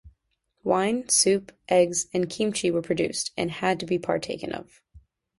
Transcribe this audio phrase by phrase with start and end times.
[0.63, 4.81] Wine, soup, eggs, and kimchi were produced, and had to be partaken of.